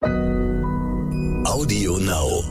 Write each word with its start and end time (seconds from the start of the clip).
Audio 0.00 1.98
Now. 1.98 2.44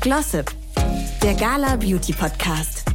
Glossip, 0.00 0.50
der 1.22 1.34
Gala 1.34 1.76
Beauty 1.76 2.14
Podcast. 2.14 2.86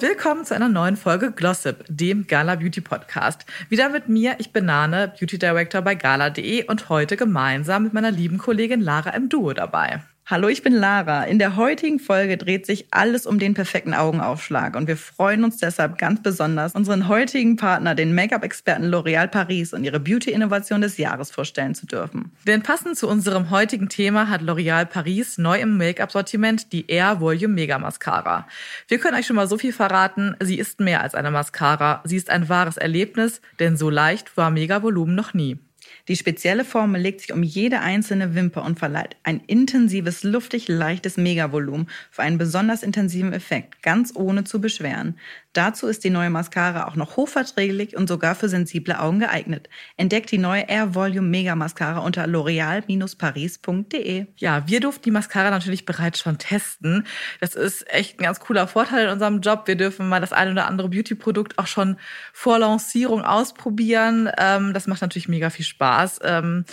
Willkommen 0.00 0.46
zu 0.46 0.54
einer 0.54 0.68
neuen 0.68 0.96
Folge 0.96 1.32
Glossip, 1.32 1.84
dem 1.88 2.26
Gala 2.26 2.54
Beauty 2.54 2.80
Podcast. 2.80 3.44
Wieder 3.68 3.90
mit 3.90 4.08
mir, 4.08 4.36
ich 4.38 4.54
bin 4.54 4.64
Nane, 4.64 5.12
Beauty 5.18 5.38
Director 5.38 5.82
bei 5.82 5.94
gala.de 5.94 6.64
und 6.68 6.88
heute 6.88 7.18
gemeinsam 7.18 7.82
mit 7.82 7.92
meiner 7.92 8.10
lieben 8.10 8.38
Kollegin 8.38 8.80
Lara 8.80 9.10
im 9.10 9.28
Duo 9.28 9.52
dabei. 9.52 10.00
Hallo, 10.28 10.48
ich 10.48 10.64
bin 10.64 10.72
Lara. 10.72 11.22
In 11.22 11.38
der 11.38 11.54
heutigen 11.54 12.00
Folge 12.00 12.36
dreht 12.36 12.66
sich 12.66 12.88
alles 12.90 13.26
um 13.26 13.38
den 13.38 13.54
perfekten 13.54 13.94
Augenaufschlag 13.94 14.74
und 14.74 14.88
wir 14.88 14.96
freuen 14.96 15.44
uns 15.44 15.58
deshalb 15.58 15.98
ganz 15.98 16.20
besonders, 16.20 16.74
unseren 16.74 17.06
heutigen 17.06 17.54
Partner, 17.54 17.94
den 17.94 18.12
Make-up-Experten 18.12 18.92
L'Oréal 18.92 19.28
Paris 19.28 19.72
und 19.72 19.84
ihre 19.84 20.00
Beauty-Innovation 20.00 20.80
des 20.80 20.96
Jahres 20.96 21.30
vorstellen 21.30 21.76
zu 21.76 21.86
dürfen. 21.86 22.32
Denn 22.44 22.64
passend 22.64 22.98
zu 22.98 23.06
unserem 23.06 23.50
heutigen 23.50 23.88
Thema 23.88 24.28
hat 24.28 24.42
L'Oréal 24.42 24.86
Paris 24.86 25.38
neu 25.38 25.60
im 25.60 25.76
Make-up-Sortiment 25.76 26.72
die 26.72 26.90
Air 26.90 27.20
Volume 27.20 27.54
Mega 27.54 27.78
Mascara. 27.78 28.48
Wir 28.88 28.98
können 28.98 29.16
euch 29.16 29.28
schon 29.28 29.36
mal 29.36 29.46
so 29.46 29.58
viel 29.58 29.72
verraten, 29.72 30.34
sie 30.40 30.58
ist 30.58 30.80
mehr 30.80 31.02
als 31.02 31.14
eine 31.14 31.30
Mascara. 31.30 32.00
Sie 32.02 32.16
ist 32.16 32.30
ein 32.30 32.48
wahres 32.48 32.78
Erlebnis, 32.78 33.40
denn 33.60 33.76
so 33.76 33.90
leicht 33.90 34.36
war 34.36 34.50
Mega 34.50 34.82
Volumen 34.82 35.14
noch 35.14 35.34
nie. 35.34 35.60
Die 36.08 36.16
spezielle 36.16 36.64
Formel 36.64 37.00
legt 37.00 37.20
sich 37.20 37.32
um 37.32 37.42
jede 37.42 37.80
einzelne 37.80 38.34
Wimper 38.34 38.64
und 38.64 38.78
verleiht 38.78 39.16
ein 39.24 39.40
intensives, 39.46 40.22
luftig 40.22 40.68
leichtes 40.68 41.16
Megavolumen 41.16 41.88
für 42.10 42.22
einen 42.22 42.38
besonders 42.38 42.82
intensiven 42.82 43.32
Effekt, 43.32 43.82
ganz 43.82 44.12
ohne 44.14 44.44
zu 44.44 44.60
beschweren. 44.60 45.16
Dazu 45.56 45.86
ist 45.86 46.04
die 46.04 46.10
neue 46.10 46.28
Mascara 46.28 46.86
auch 46.86 46.96
noch 46.96 47.16
hochverträglich 47.16 47.96
und 47.96 48.08
sogar 48.08 48.34
für 48.34 48.50
sensible 48.50 49.00
Augen 49.00 49.20
geeignet. 49.20 49.70
Entdeckt 49.96 50.30
die 50.30 50.36
neue 50.36 50.68
Air 50.68 50.94
Volume 50.94 51.28
Mega 51.28 51.56
Mascara 51.56 52.00
unter 52.00 52.26
l'oreal-paris.de. 52.26 54.26
Ja, 54.36 54.68
wir 54.68 54.80
durften 54.80 55.04
die 55.04 55.10
Mascara 55.10 55.50
natürlich 55.50 55.86
bereits 55.86 56.20
schon 56.20 56.36
testen. 56.36 57.06
Das 57.40 57.54
ist 57.54 57.90
echt 57.90 58.20
ein 58.20 58.24
ganz 58.24 58.40
cooler 58.40 58.68
Vorteil 58.68 59.06
in 59.06 59.12
unserem 59.12 59.40
Job. 59.40 59.66
Wir 59.66 59.76
dürfen 59.76 60.10
mal 60.10 60.20
das 60.20 60.34
eine 60.34 60.50
oder 60.50 60.66
andere 60.66 60.90
Beauty-Produkt 60.90 61.58
auch 61.58 61.66
schon 61.66 61.96
vor 62.34 62.58
Lancierung 62.58 63.22
ausprobieren. 63.22 64.28
Ähm, 64.36 64.74
das 64.74 64.86
macht 64.86 65.00
natürlich 65.00 65.28
mega 65.28 65.48
viel 65.48 65.64
Spaß. 65.64 65.85
Ähm, 66.22 66.64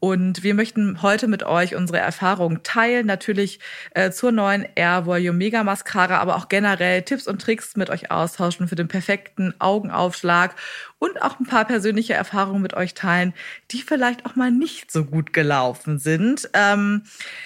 und 0.00 0.42
wir 0.42 0.54
möchten 0.54 1.02
heute 1.02 1.26
mit 1.26 1.42
euch 1.42 1.74
unsere 1.74 1.98
Erfahrungen 1.98 2.62
teilen, 2.62 3.06
natürlich 3.06 3.58
äh, 3.94 4.10
zur 4.10 4.32
neuen 4.32 4.66
Air 4.74 5.06
Volume 5.06 5.36
Mega 5.38 5.64
Mascara, 5.64 6.18
aber 6.18 6.36
auch 6.36 6.48
generell 6.48 7.02
Tipps 7.02 7.26
und 7.26 7.40
Tricks 7.42 7.76
mit 7.76 7.90
euch 7.90 8.10
austauschen 8.10 8.68
für 8.68 8.76
den 8.76 8.88
perfekten 8.88 9.54
Augenaufschlag 9.58 10.54
und 10.98 11.22
auch 11.22 11.38
ein 11.38 11.46
paar 11.46 11.64
persönliche 11.64 12.14
Erfahrungen 12.14 12.62
mit 12.62 12.74
euch 12.74 12.94
teilen, 12.94 13.32
die 13.70 13.82
vielleicht 13.82 14.26
auch 14.26 14.36
mal 14.36 14.50
nicht 14.50 14.90
so 14.90 15.04
gut 15.04 15.32
gelaufen 15.32 15.98
sind. 15.98 16.48
Ähm, 16.54 17.02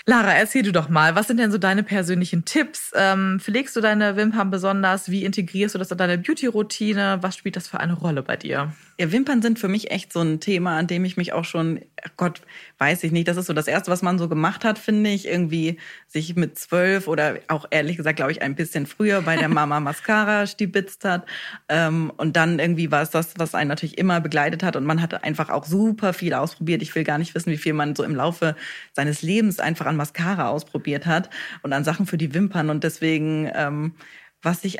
Lara, 0.07 0.33
erzähl 0.33 0.63
du 0.63 0.73
doch 0.73 0.89
mal, 0.89 1.15
was 1.15 1.27
sind 1.27 1.39
denn 1.39 1.53
so 1.53 1.59
deine 1.59 1.83
persönlichen 1.83 2.45
Tipps? 2.45 2.93
Ähm, 2.95 3.41
pflegst 3.41 3.77
du 3.77 3.81
deine 3.81 4.17
Wimpern 4.17 4.51
besonders? 4.51 5.11
Wie 5.11 5.25
integrierst 5.25 5.75
du 5.75 5.79
das 5.79 5.91
in 5.91 5.99
deine 5.99 6.19
Beauty-Routine? 6.19 7.19
Was 7.21 7.37
spielt 7.37 7.57
das 7.57 7.69
für 7.69 7.81
eine 7.81 7.95
Rolle 7.95 8.23
bei 8.23 8.37
dir? 8.37 8.73
Ja, 8.99 9.13
Wimpern 9.13 9.43
sind 9.43 9.59
für 9.59 9.69
mich 9.69 9.91
echt 9.91 10.13
so 10.13 10.21
ein 10.21 10.41
Thema, 10.41 10.79
an 10.79 10.87
dem 10.87 11.05
ich 11.05 11.17
mich 11.17 11.33
auch 11.33 11.45
schon, 11.45 11.81
Gott, 12.17 12.42
weiß 12.79 13.05
ich 13.05 13.13
nicht, 13.13 13.29
das 13.29 13.37
ist 13.37 13.47
so 13.47 13.53
das 13.53 13.69
Erste, 13.69 13.91
was 13.91 14.03
man 14.03 14.19
so 14.19 14.29
gemacht 14.29 14.65
hat, 14.65 14.79
finde 14.79 15.11
ich, 15.11 15.27
irgendwie 15.27 15.79
sich 16.07 16.35
mit 16.37 16.59
zwölf 16.59 17.09
oder 17.09 17.39
auch 17.49 17.67
ehrlich 17.71 17.97
gesagt, 17.97 18.17
glaube 18.17 18.33
ich, 18.33 18.43
ein 18.43 18.55
bisschen 18.55 18.87
früher 18.87 19.23
bei 19.23 19.37
der 19.37 19.49
Mama 19.49 19.81
Mascara 19.81 20.47
stibitzt 20.47 21.05
hat. 21.05 21.27
Ähm, 21.69 22.13
und 22.17 22.37
dann 22.37 22.59
irgendwie 22.59 22.91
war 22.91 23.03
es 23.03 23.11
das, 23.11 23.35
was 23.39 23.55
einen 23.55 23.69
natürlich 23.69 23.99
immer 23.99 24.21
begleitet 24.21 24.63
hat 24.63 24.77
und 24.77 24.85
man 24.85 25.01
hatte 25.01 25.25
einfach 25.25 25.51
auch 25.51 25.65
super 25.65 26.13
viel 26.13 26.35
ausprobiert. 26.35 26.83
Ich 26.83 26.95
will 26.95 27.05
gar 27.05 27.19
nicht 27.19 27.35
wissen, 27.35 27.53
wie 27.53 27.59
viel 27.59 27.73
man 27.73 27.95
so 27.97 28.05
im 28.05 28.15
Laufe 28.15 28.57
seines 28.93 29.23
Lebens 29.23 29.61
einfach 29.61 29.87
an 29.87 29.97
Mascara 29.97 30.49
ausprobiert 30.49 31.07
hat 31.07 31.31
und 31.63 31.73
an 31.73 31.85
Sachen 31.85 32.07
für 32.07 32.19
die 32.19 32.35
Wimpern 32.35 32.71
und 32.71 32.85
deswegen, 32.85 33.51
ähm, 33.55 33.95
was 34.43 34.65
ich 34.65 34.79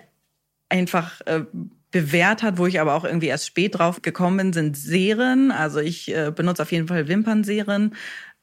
einfach 0.69 1.21
äh, 1.27 1.45
bewährt 1.93 2.43
hat, 2.43 2.59
wo 2.59 2.67
ich 2.67 2.81
aber 2.81 2.95
auch 2.95 3.05
irgendwie 3.05 3.29
erst 3.29 3.47
spät 3.47 3.79
drauf 3.79 4.03
gekommen 4.03 4.39
bin, 4.39 4.53
sind 4.53 4.77
Serien. 4.77 5.53
Also 5.53 5.79
ich 5.79 6.13
äh, 6.15 6.33
benutze 6.35 6.63
auf 6.63 6.73
jeden 6.73 6.89
Fall 6.89 7.07
Wimpernserien. 7.07 7.95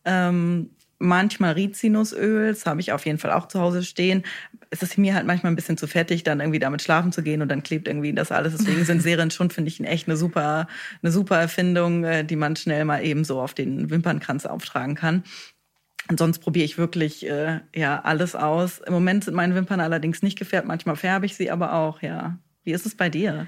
Ähm, 0.06 0.70
manchmal 1.00 1.54
Rizinusöl, 1.54 2.50
das 2.50 2.66
habe 2.66 2.82
ich 2.82 2.92
auf 2.92 3.06
jeden 3.06 3.18
Fall 3.18 3.32
auch 3.32 3.48
zu 3.48 3.60
Hause 3.60 3.84
stehen. 3.84 4.24
Es 4.70 4.84
ist 4.84 4.98
mir 4.98 5.16
halt 5.16 5.26
manchmal 5.26 5.52
ein 5.52 5.56
bisschen 5.56 5.78
zu 5.78 5.88
fettig, 5.88 6.24
dann 6.24 6.42
irgendwie 6.42 6.60
damit 6.60 6.82
schlafen 6.82 7.12
zu 7.12 7.24
gehen 7.24 7.42
und 7.42 7.50
dann 7.50 7.64
klebt 7.64 7.88
irgendwie 7.88 8.14
das 8.14 8.32
alles. 8.32 8.56
Deswegen 8.56 8.86
sind 8.86 9.02
Serien 9.02 9.32
schon, 9.32 9.50
finde 9.50 9.70
ich, 9.70 9.80
echt 9.80 10.08
eine 10.08 10.18
super, 10.18 10.68
eine 11.02 11.12
super 11.12 11.40
Erfindung, 11.40 12.04
äh, 12.04 12.24
die 12.24 12.36
man 12.36 12.56
schnell 12.56 12.86
mal 12.86 13.04
eben 13.04 13.24
so 13.24 13.42
auf 13.42 13.54
den 13.54 13.90
Wimpernkranz 13.90 14.46
auftragen 14.46 14.96
kann. 14.96 15.24
Und 16.10 16.20
sonst 16.20 16.40
probiere 16.40 16.66
ich 16.66 16.78
wirklich 16.78 17.28
äh, 17.28 17.62
ja 17.74 18.02
alles 18.02 18.36
aus. 18.36 18.80
Im 18.80 18.94
Moment 18.94 19.24
sind 19.24 19.36
meine 19.36 19.56
Wimpern 19.56 19.80
allerdings 19.80 20.22
nicht 20.22 20.38
gefärbt. 20.38 20.68
Manchmal 20.68 20.96
färbe 20.96 21.26
ich 21.26 21.36
sie 21.36 21.50
aber 21.50 21.74
auch, 21.74 22.02
ja. 22.02 22.38
Wie 22.64 22.72
ist 22.72 22.86
es 22.86 22.96
bei 22.96 23.10
dir? 23.10 23.48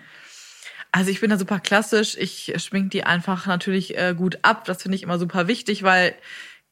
Also 0.92 1.10
ich 1.10 1.22
bin 1.22 1.30
da 1.30 1.38
super 1.38 1.60
klassisch. 1.60 2.18
Ich 2.18 2.54
schmink 2.58 2.92
die 2.92 3.04
einfach 3.04 3.48
natürlich 3.48 3.98
äh, 3.98 4.14
gut 4.16 4.40
ab. 4.42 4.66
Das 4.66 4.82
finde 4.82 4.98
ich 4.98 5.04
immer 5.04 5.18
super 5.18 5.48
wichtig, 5.48 5.84
weil 5.84 6.16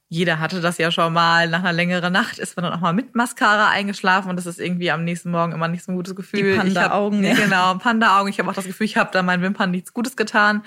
jeder 0.10 0.40
hatte 0.40 0.60
das 0.60 0.78
ja 0.80 0.92
schon 0.92 1.14
mal. 1.14 1.48
Nach 1.48 1.60
einer 1.60 1.72
längeren 1.72 2.12
Nacht 2.12 2.40
ist 2.40 2.58
man 2.58 2.64
dann 2.64 2.74
auch 2.74 2.82
mal 2.82 2.94
mit 2.94 3.16
Mascara 3.16 3.70
eingeschlafen 3.70 4.30
und 4.30 4.36
das 4.36 4.48
ist 4.48 4.60
irgendwie 4.60 4.92
am 4.92 5.04
nächsten 5.04 5.30
Morgen 5.30 5.54
immer 5.54 5.68
nicht 5.68 5.84
so 5.84 5.92
ein 5.92 5.96
gutes 5.96 6.16
Gefühl. 6.16 6.54
Die 6.54 6.58
Panda-Augen. 6.58 7.24
Ja. 7.24 7.36
Genau, 7.36 7.76
Panda-Augen. 7.76 8.30
Ich 8.30 8.40
habe 8.40 8.50
auch 8.50 8.56
das 8.56 8.66
Gefühl, 8.66 8.86
ich 8.86 8.98
habe 8.98 9.12
da 9.14 9.22
meinen 9.22 9.44
Wimpern 9.44 9.72
nichts 9.72 9.94
Gutes 9.94 10.18
getan. 10.18 10.64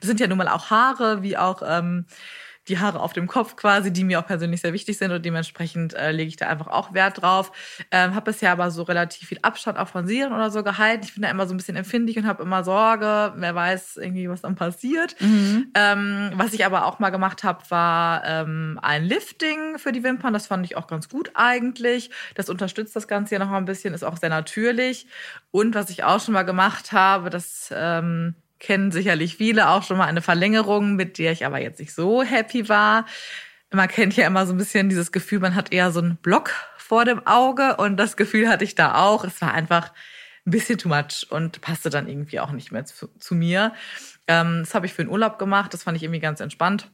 Das 0.00 0.06
sind 0.06 0.20
ja 0.20 0.26
nun 0.26 0.38
mal 0.38 0.48
auch 0.48 0.70
Haare, 0.70 1.22
wie 1.22 1.38
auch 1.38 1.62
ähm, 1.66 2.04
die 2.72 2.78
Haare 2.78 3.00
auf 3.00 3.12
dem 3.12 3.26
Kopf 3.26 3.54
quasi, 3.54 3.92
die 3.92 4.02
mir 4.02 4.18
auch 4.18 4.26
persönlich 4.26 4.62
sehr 4.62 4.72
wichtig 4.72 4.96
sind 4.96 5.12
und 5.12 5.22
dementsprechend 5.24 5.92
äh, 5.92 6.10
lege 6.10 6.28
ich 6.28 6.36
da 6.36 6.48
einfach 6.48 6.68
auch 6.68 6.94
Wert 6.94 7.20
drauf. 7.20 7.52
Ähm, 7.90 8.14
habe 8.14 8.30
bisher 8.30 8.50
aber 8.50 8.70
so 8.70 8.82
relativ 8.82 9.28
viel 9.28 9.38
Abstand 9.42 9.78
auch 9.78 9.88
von 9.88 10.06
Serien 10.06 10.32
oder 10.32 10.50
so 10.50 10.62
gehalten. 10.62 11.04
Ich 11.04 11.12
bin 11.12 11.22
da 11.22 11.30
immer 11.30 11.46
so 11.46 11.52
ein 11.52 11.58
bisschen 11.58 11.76
empfindlich 11.76 12.16
und 12.16 12.26
habe 12.26 12.42
immer 12.42 12.64
Sorge, 12.64 13.34
wer 13.36 13.54
weiß 13.54 13.98
irgendwie, 13.98 14.28
was 14.30 14.40
dann 14.40 14.54
passiert. 14.54 15.20
Mhm. 15.20 15.70
Ähm, 15.74 16.32
was 16.34 16.54
ich 16.54 16.64
aber 16.64 16.86
auch 16.86 16.98
mal 16.98 17.10
gemacht 17.10 17.44
habe, 17.44 17.60
war 17.68 18.24
ähm, 18.24 18.80
ein 18.80 19.04
Lifting 19.04 19.78
für 19.78 19.92
die 19.92 20.02
Wimpern. 20.02 20.32
Das 20.32 20.46
fand 20.46 20.64
ich 20.64 20.76
auch 20.78 20.86
ganz 20.86 21.10
gut 21.10 21.30
eigentlich. 21.34 22.10
Das 22.34 22.48
unterstützt 22.48 22.96
das 22.96 23.06
Ganze 23.06 23.34
ja 23.34 23.38
noch 23.38 23.50
mal 23.50 23.58
ein 23.58 23.66
bisschen, 23.66 23.92
ist 23.92 24.02
auch 24.02 24.16
sehr 24.16 24.30
natürlich. 24.30 25.06
Und 25.50 25.74
was 25.74 25.90
ich 25.90 26.04
auch 26.04 26.20
schon 26.20 26.32
mal 26.32 26.44
gemacht 26.44 26.92
habe, 26.92 27.28
das 27.28 27.70
ähm, 27.74 28.34
kennen 28.62 28.92
sicherlich 28.92 29.36
viele 29.36 29.68
auch 29.68 29.82
schon 29.82 29.98
mal 29.98 30.06
eine 30.06 30.22
Verlängerung, 30.22 30.94
mit 30.94 31.18
der 31.18 31.32
ich 31.32 31.44
aber 31.44 31.60
jetzt 31.60 31.80
nicht 31.80 31.92
so 31.92 32.22
happy 32.22 32.68
war. 32.68 33.06
Man 33.72 33.88
kennt 33.88 34.16
ja 34.16 34.24
immer 34.26 34.46
so 34.46 34.54
ein 34.54 34.58
bisschen 34.58 34.88
dieses 34.88 35.10
Gefühl, 35.10 35.40
man 35.40 35.56
hat 35.56 35.72
eher 35.72 35.90
so 35.90 36.00
einen 36.00 36.16
Block 36.16 36.52
vor 36.76 37.04
dem 37.04 37.26
Auge 37.26 37.76
und 37.76 37.96
das 37.96 38.16
Gefühl 38.16 38.48
hatte 38.48 38.64
ich 38.64 38.76
da 38.76 38.94
auch. 38.94 39.24
Es 39.24 39.42
war 39.42 39.52
einfach 39.52 39.90
ein 40.46 40.52
bisschen 40.52 40.78
too 40.78 40.88
much 40.88 41.26
und 41.30 41.60
passte 41.60 41.90
dann 41.90 42.08
irgendwie 42.08 42.38
auch 42.38 42.52
nicht 42.52 42.70
mehr 42.70 42.84
zu, 42.84 43.08
zu 43.18 43.34
mir. 43.34 43.74
Ähm, 44.28 44.60
das 44.60 44.74
habe 44.74 44.86
ich 44.86 44.94
für 44.94 45.02
den 45.02 45.10
Urlaub 45.10 45.40
gemacht, 45.40 45.74
das 45.74 45.82
fand 45.82 45.96
ich 45.96 46.04
irgendwie 46.04 46.20
ganz 46.20 46.38
entspannt. 46.38 46.88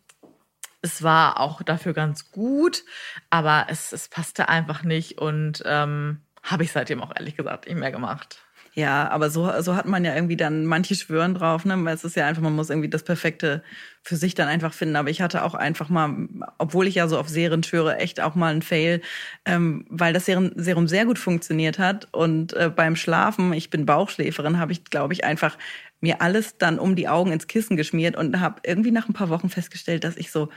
Es 0.80 1.02
war 1.02 1.38
auch 1.38 1.62
dafür 1.62 1.92
ganz 1.92 2.30
gut, 2.30 2.82
aber 3.28 3.66
es, 3.68 3.92
es 3.92 4.08
passte 4.08 4.48
einfach 4.48 4.84
nicht 4.84 5.18
und 5.18 5.62
ähm, 5.66 6.22
habe 6.42 6.62
ich 6.62 6.72
seitdem 6.72 7.02
auch 7.02 7.14
ehrlich 7.14 7.36
gesagt 7.36 7.66
nicht 7.66 7.76
mehr 7.76 7.92
gemacht. 7.92 8.47
Ja, 8.78 9.10
aber 9.10 9.28
so, 9.28 9.50
so 9.60 9.74
hat 9.74 9.86
man 9.86 10.04
ja 10.04 10.14
irgendwie 10.14 10.36
dann, 10.36 10.64
manche 10.64 10.94
schwören 10.94 11.34
drauf, 11.34 11.64
ne? 11.64 11.76
Weil 11.84 11.96
es 11.96 12.04
ist 12.04 12.14
ja 12.14 12.28
einfach, 12.28 12.42
man 12.42 12.54
muss 12.54 12.70
irgendwie 12.70 12.88
das 12.88 13.02
Perfekte 13.02 13.64
für 14.02 14.14
sich 14.14 14.36
dann 14.36 14.46
einfach 14.46 14.72
finden. 14.72 14.94
Aber 14.94 15.10
ich 15.10 15.20
hatte 15.20 15.42
auch 15.42 15.54
einfach 15.54 15.88
mal, 15.88 16.28
obwohl 16.58 16.86
ich 16.86 16.94
ja 16.94 17.08
so 17.08 17.18
auf 17.18 17.28
Serien 17.28 17.64
schwöre, 17.64 17.96
echt 17.96 18.20
auch 18.20 18.36
mal 18.36 18.52
einen 18.52 18.62
Fail, 18.62 19.00
ähm, 19.44 19.84
weil 19.90 20.12
das 20.12 20.26
Serum, 20.26 20.52
Serum 20.54 20.86
sehr 20.86 21.06
gut 21.06 21.18
funktioniert 21.18 21.80
hat. 21.80 22.06
Und 22.12 22.52
äh, 22.52 22.70
beim 22.70 22.94
Schlafen, 22.94 23.52
ich 23.52 23.68
bin 23.68 23.84
Bauchschläferin, 23.84 24.60
habe 24.60 24.70
ich, 24.70 24.84
glaube 24.84 25.12
ich, 25.12 25.24
einfach 25.24 25.58
mir 26.00 26.22
alles 26.22 26.56
dann 26.58 26.78
um 26.78 26.94
die 26.94 27.08
Augen 27.08 27.32
ins 27.32 27.48
Kissen 27.48 27.76
geschmiert 27.76 28.14
und 28.14 28.38
habe 28.38 28.60
irgendwie 28.64 28.92
nach 28.92 29.08
ein 29.08 29.12
paar 29.12 29.28
Wochen 29.28 29.48
festgestellt, 29.48 30.04
dass 30.04 30.16
ich 30.16 30.30
so 30.30 30.50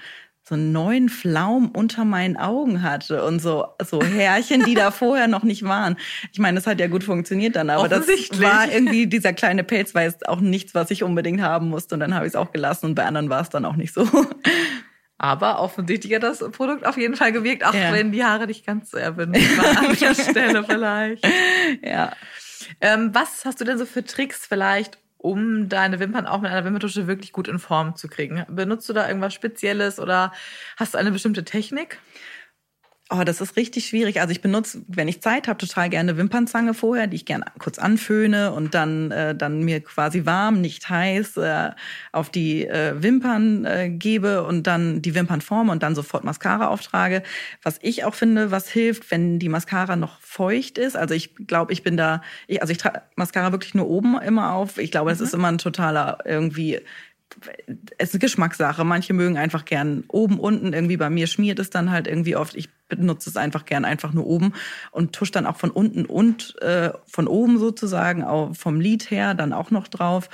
so 0.44 0.56
einen 0.56 0.72
neuen 0.72 1.10
Flaum 1.10 1.70
unter 1.70 2.04
meinen 2.04 2.36
Augen 2.36 2.82
hatte 2.82 3.24
und 3.24 3.40
so, 3.40 3.68
so 3.84 4.02
Härchen, 4.02 4.64
die 4.64 4.74
da 4.74 4.92
vorher 4.92 5.28
noch 5.28 5.44
nicht 5.44 5.64
waren. 5.64 5.98
Ich 6.32 6.40
meine, 6.40 6.56
das 6.56 6.68
hat 6.68 6.80
ja 6.80 6.88
gut 6.88 7.04
funktioniert 7.04 7.56
dann, 7.56 7.70
aber 7.70 7.88
das 7.88 8.08
war 8.08 8.72
irgendwie, 8.72 9.08
dieser 9.08 9.34
kleine 9.34 9.64
Pelz 9.64 9.94
war 9.94 10.04
jetzt 10.04 10.28
auch 10.28 10.40
nichts, 10.40 10.74
was 10.74 10.92
ich 10.92 11.04
unbedingt 11.04 11.42
haben 11.42 11.70
musste 11.70 11.96
und 11.96 12.00
dann 12.00 12.16
habe 12.16 12.26
ich 12.26 12.32
es 12.32 12.36
auch 12.36 12.52
gelassen 12.52 12.88
und 12.88 12.96
bei 12.96 13.06
anderen 13.06 13.30
war 13.30 13.42
es 13.42 13.50
dann 13.50 13.66
auch 13.66 13.76
nicht 13.76 13.94
so. 13.94 14.08
Aber 15.24 15.60
offensichtlich 15.60 16.16
hat 16.16 16.24
das 16.24 16.40
Produkt 16.40 16.84
auf 16.84 16.98
jeden 16.98 17.16
Fall 17.16 17.32
gewirkt, 17.32 17.64
auch 17.64 17.76
ja. 17.76 17.94
wenn 17.94 18.12
die 18.12 18.24
Haare 18.24 18.48
nicht 18.48 18.66
ganz 18.66 18.90
so 18.90 18.98
erwünscht 18.98 19.56
waren 19.56 19.78
an 19.78 19.96
der 19.96 20.16
Stelle 20.16 20.64
vielleicht. 20.64 21.24
Ja. 21.84 22.14
Ähm, 22.80 23.12
was 23.14 23.46
hast 23.46 23.62
du 23.62 23.66
denn 23.66 23.78
so 23.78 23.86
für 23.86 24.04
Tricks 24.04 24.48
vielleicht, 24.48 24.98
um 25.22 25.70
deine 25.70 26.00
Wimpern 26.00 26.26
auch 26.26 26.42
mit 26.42 26.50
einer 26.50 26.66
Wimperntusche 26.66 27.06
wirklich 27.06 27.32
gut 27.32 27.48
in 27.48 27.60
Form 27.60 27.96
zu 27.96 28.08
kriegen? 28.08 28.44
Benutzt 28.50 28.90
du 28.90 28.94
da 28.94 29.08
irgendwas 29.08 29.34
Spezielles 29.34 30.00
oder 30.00 30.32
hast 30.78 30.94
du 30.96 30.98
eine 30.98 31.12
bestimmte 31.12 31.44
Technik? 31.44 32.00
Oh, 33.14 33.26
das 33.26 33.42
ist 33.42 33.58
richtig 33.58 33.88
schwierig. 33.88 34.22
Also 34.22 34.32
ich 34.32 34.40
benutze, 34.40 34.84
wenn 34.88 35.10
ich 35.10 35.22
Zeit 35.22 35.50
habe, 35.50 35.58
total 35.58 35.90
gerne 35.90 36.16
Wimpernzange 36.16 36.74
vorher, 36.74 37.08
die 37.08 37.18
ich 37.18 37.26
gerne 37.26 37.44
kurz 37.60 37.78
anföhne 37.78 38.54
und 38.54 38.74
dann, 38.74 39.12
äh, 39.12 39.36
dann 39.36 39.64
mir 39.64 39.82
quasi 39.82 40.26
warm, 40.26 40.62
nicht 40.62 40.88
heiß, 40.88 41.36
äh, 41.36 41.72
auf 42.14 42.30
die 42.30 42.66
äh, 42.66 43.04
Wimpern 43.04 43.66
äh, 43.66 43.90
gebe 43.90 44.46
und 44.46 44.66
dann 44.66 45.02
die 45.02 45.14
Wimpern 45.14 45.42
forme 45.42 45.74
und 45.74 45.84
dann 45.84 45.94
sofort 45.94 46.24
Mascara 46.24 46.70
auftrage. 46.70 47.22
Was 47.62 47.80
ich 47.82 48.06
auch 48.06 48.16
finde, 48.16 48.50
was 48.50 48.70
hilft, 48.70 49.12
wenn 49.12 49.40
die 49.40 49.50
Mascara 49.50 49.98
noch 49.98 50.22
feucht 50.22 50.78
ist. 50.78 50.96
Also 50.96 51.14
ich 51.14 51.36
glaube, 51.36 51.74
ich 51.74 51.84
bin 51.84 51.98
da, 51.98 52.22
ich, 52.48 52.62
also 52.62 52.72
ich 52.72 52.78
trage 52.78 53.02
Mascara 53.18 53.52
wirklich 53.52 53.74
nur 53.74 53.90
oben 53.90 54.22
immer 54.22 54.54
auf. 54.54 54.78
Ich 54.78 54.90
glaube, 54.90 55.10
das 55.10 55.20
mhm. 55.20 55.26
ist 55.26 55.34
immer 55.34 55.50
ein 55.50 55.58
totaler 55.58 56.20
irgendwie 56.24 56.80
es 57.98 58.10
ist 58.10 58.16
eine 58.16 58.20
Geschmackssache. 58.20 58.84
Manche 58.84 59.14
mögen 59.14 59.38
einfach 59.38 59.66
gern 59.66 60.04
oben, 60.10 60.40
unten. 60.40 60.74
Irgendwie 60.74 60.98
bei 60.98 61.10
mir 61.10 61.28
schmiert 61.28 61.60
es 61.60 61.70
dann 61.70 61.92
halt 61.92 62.08
irgendwie 62.08 62.36
oft. 62.36 62.56
Ich 62.56 62.70
benutze 62.98 63.30
es 63.30 63.38
einfach 63.38 63.66
gern 63.66 63.86
einfach 63.86 64.14
nur 64.14 64.26
oben 64.26 64.54
und 64.92 65.14
tusche 65.14 65.32
dann 65.32 65.46
auch 65.46 65.58
von 65.58 65.72
unten 65.72 66.06
und 66.06 66.62
äh, 66.62 66.92
von 67.08 67.28
oben 67.28 67.58
sozusagen, 67.58 68.24
auch 68.24 68.56
vom 68.56 68.80
Lid 68.80 69.12
her 69.12 69.34
dann 69.34 69.54
auch 69.54 69.72
noch 69.72 69.88
drauf. 69.88 70.30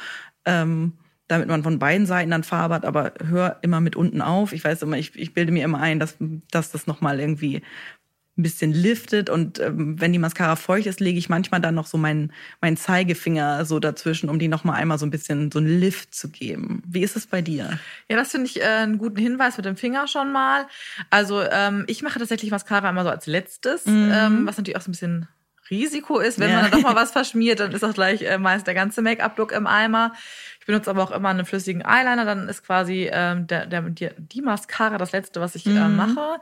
Ähm, 0.46 0.94
damit 1.28 1.50
man 1.50 1.62
von 1.62 1.78
beiden 1.78 2.08
Seiten 2.08 2.32
dann 2.32 2.44
Farbe 2.44 2.76
hat, 2.76 2.86
aber 2.86 3.14
hör 3.22 3.58
immer 3.62 3.82
mit 3.82 3.98
unten 3.98 4.22
auf. 4.22 4.54
Ich 4.54 4.64
weiß 4.64 4.82
immer, 4.84 4.98
ich, 4.98 5.14
ich 5.16 5.34
bilde 5.34 5.52
mir 5.52 5.66
immer 5.66 5.80
ein, 5.80 6.00
dass, 6.00 6.16
dass 6.52 6.72
das 6.72 6.88
nochmal 6.88 7.20
irgendwie 7.20 7.64
ein 8.38 8.44
bisschen 8.44 8.72
liftet 8.72 9.30
und 9.30 9.60
ähm, 9.60 10.00
wenn 10.00 10.14
die 10.14 10.20
Mascara 10.20 10.56
feucht 10.56 10.86
ist, 10.86 11.00
lege 11.00 11.18
ich 11.18 11.30
manchmal 11.30 11.60
dann 11.60 11.76
noch 11.76 11.88
so 11.88 11.98
meinen 11.98 12.32
meinen 12.62 12.78
Zeigefinger 12.78 13.66
so 13.66 13.80
dazwischen, 13.80 14.30
um 14.30 14.38
die 14.38 14.48
noch 14.48 14.64
mal 14.64 14.74
einmal 14.74 15.00
so 15.00 15.06
ein 15.06 15.10
bisschen 15.10 15.52
so 15.52 15.60
einen 15.60 15.80
Lift 15.80 16.14
zu 16.14 16.30
geben. 16.30 16.84
Wie 16.86 17.02
ist 17.02 17.16
es 17.16 17.28
bei 17.28 17.42
dir? 17.42 17.80
Ja, 18.10 18.16
das 18.16 18.32
finde 18.32 18.48
ich 18.48 18.62
äh, 18.62 18.66
einen 18.66 18.98
guten 18.98 19.18
Hinweis 19.18 19.58
mit 19.58 19.66
dem 19.66 19.76
Finger 19.76 20.08
schon 20.08 20.32
mal. 20.32 20.68
Also 21.10 21.42
ähm, 21.42 21.86
ich 21.88 22.02
mache 22.04 22.20
tatsächlich 22.20 22.52
Mascara 22.52 22.90
immer 22.90 23.04
so 23.04 23.10
als 23.10 23.26
letztes, 23.26 23.86
mhm. 23.86 24.12
ähm, 24.14 24.46
was 24.46 24.58
natürlich 24.58 24.78
auch 24.78 24.82
so 24.82 24.90
ein 24.90 24.94
bisschen 24.94 25.28
Risiko 25.70 26.20
ist, 26.20 26.40
wenn 26.40 26.50
ja. 26.50 26.62
man 26.62 26.72
dann 26.72 26.80
doch 26.80 26.88
mal 26.88 26.96
was 27.02 27.12
verschmiert, 27.12 27.60
dann 27.60 27.72
ist 27.72 27.84
auch 27.84 27.94
gleich 27.94 28.22
äh, 28.22 28.38
meist 28.38 28.68
der 28.68 28.74
ganze 28.74 29.02
Make-up-Look 29.02 29.52
im 29.52 29.68
Eimer 29.68 30.14
benutze 30.68 30.90
aber 30.90 31.02
auch 31.02 31.12
immer 31.12 31.30
einen 31.30 31.46
flüssigen 31.46 31.82
Eyeliner. 31.84 32.26
Dann 32.26 32.48
ist 32.48 32.64
quasi 32.64 33.10
ähm, 33.12 33.48
der, 33.48 33.66
der, 33.66 33.82
die, 33.82 34.10
die 34.18 34.42
Mascara 34.42 34.98
das 34.98 35.14
letzte, 35.14 35.42
was 35.42 35.56
ich 35.56 35.66
äh, 35.66 35.70
mhm. 35.70 35.78
äh, 35.78 35.88
mache. 35.88 36.42